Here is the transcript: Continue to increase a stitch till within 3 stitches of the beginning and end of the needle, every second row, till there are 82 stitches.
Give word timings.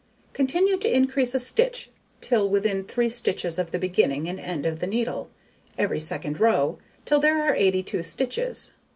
Continue 0.33 0.77
to 0.77 0.91
increase 0.91 1.35
a 1.35 1.39
stitch 1.39 1.91
till 2.21 2.49
within 2.49 2.83
3 2.85 3.07
stitches 3.07 3.59
of 3.59 3.69
the 3.69 3.77
beginning 3.77 4.27
and 4.27 4.39
end 4.39 4.65
of 4.65 4.79
the 4.79 4.87
needle, 4.87 5.29
every 5.77 5.99
second 5.99 6.39
row, 6.39 6.79
till 7.05 7.19
there 7.19 7.39
are 7.47 7.53
82 7.55 8.01
stitches. 8.01 8.71